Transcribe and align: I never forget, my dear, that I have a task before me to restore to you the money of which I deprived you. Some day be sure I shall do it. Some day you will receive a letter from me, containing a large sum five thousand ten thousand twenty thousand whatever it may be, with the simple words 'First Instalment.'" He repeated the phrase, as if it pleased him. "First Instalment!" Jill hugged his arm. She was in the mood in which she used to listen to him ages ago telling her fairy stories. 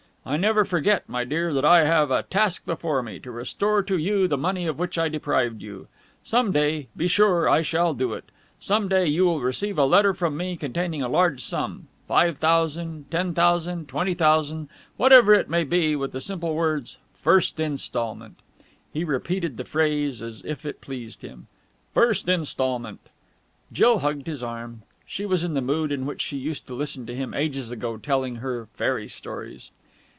I 0.23 0.37
never 0.37 0.65
forget, 0.65 1.09
my 1.09 1.23
dear, 1.23 1.51
that 1.51 1.65
I 1.65 1.83
have 1.83 2.11
a 2.11 2.21
task 2.21 2.63
before 2.67 3.01
me 3.01 3.17
to 3.21 3.31
restore 3.31 3.81
to 3.81 3.97
you 3.97 4.27
the 4.27 4.37
money 4.37 4.67
of 4.67 4.77
which 4.77 4.95
I 4.99 5.09
deprived 5.09 5.63
you. 5.63 5.87
Some 6.21 6.51
day 6.51 6.89
be 6.95 7.07
sure 7.07 7.49
I 7.49 7.63
shall 7.63 7.95
do 7.95 8.13
it. 8.13 8.25
Some 8.59 8.87
day 8.87 9.07
you 9.07 9.25
will 9.25 9.41
receive 9.41 9.79
a 9.79 9.83
letter 9.83 10.13
from 10.13 10.37
me, 10.37 10.57
containing 10.57 11.01
a 11.01 11.09
large 11.09 11.41
sum 11.43 11.87
five 12.07 12.37
thousand 12.37 13.09
ten 13.09 13.33
thousand 13.33 13.87
twenty 13.87 14.13
thousand 14.13 14.69
whatever 14.95 15.33
it 15.33 15.49
may 15.49 15.63
be, 15.63 15.95
with 15.95 16.11
the 16.11 16.21
simple 16.21 16.53
words 16.53 16.97
'First 17.15 17.59
Instalment.'" 17.59 18.41
He 18.93 19.03
repeated 19.03 19.57
the 19.57 19.65
phrase, 19.65 20.21
as 20.21 20.43
if 20.45 20.67
it 20.67 20.81
pleased 20.81 21.23
him. 21.23 21.47
"First 21.95 22.29
Instalment!" 22.29 23.09
Jill 23.73 23.99
hugged 23.99 24.27
his 24.27 24.43
arm. 24.43 24.83
She 25.03 25.25
was 25.25 25.43
in 25.43 25.55
the 25.55 25.61
mood 25.61 25.91
in 25.91 26.05
which 26.05 26.21
she 26.21 26.37
used 26.37 26.67
to 26.67 26.75
listen 26.75 27.07
to 27.07 27.15
him 27.15 27.33
ages 27.33 27.71
ago 27.71 27.97
telling 27.97 28.35
her 28.35 28.67
fairy 28.75 29.07
stories. 29.09 29.71